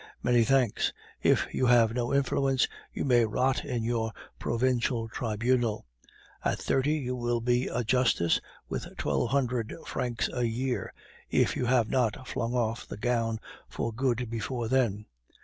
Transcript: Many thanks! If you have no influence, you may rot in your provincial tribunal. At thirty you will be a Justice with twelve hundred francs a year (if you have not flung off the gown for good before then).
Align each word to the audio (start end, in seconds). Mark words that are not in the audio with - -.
Many 0.23 0.43
thanks! 0.43 0.91
If 1.21 1.53
you 1.53 1.67
have 1.67 1.93
no 1.93 2.11
influence, 2.11 2.67
you 2.91 3.05
may 3.05 3.23
rot 3.23 3.63
in 3.63 3.83
your 3.83 4.11
provincial 4.39 5.07
tribunal. 5.07 5.85
At 6.43 6.57
thirty 6.57 6.93
you 6.93 7.15
will 7.15 7.39
be 7.39 7.67
a 7.67 7.83
Justice 7.83 8.41
with 8.67 8.87
twelve 8.97 9.29
hundred 9.29 9.71
francs 9.85 10.27
a 10.33 10.45
year 10.45 10.91
(if 11.29 11.55
you 11.55 11.67
have 11.67 11.87
not 11.87 12.27
flung 12.27 12.55
off 12.55 12.87
the 12.87 12.97
gown 12.97 13.39
for 13.69 13.93
good 13.93 14.27
before 14.27 14.67
then). 14.67 15.05